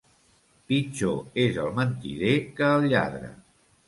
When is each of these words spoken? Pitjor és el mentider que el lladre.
Pitjor 0.71 1.19
és 1.43 1.59
el 1.63 1.69
mentider 1.79 2.31
que 2.61 2.71
el 2.79 2.89
lladre. 2.95 3.31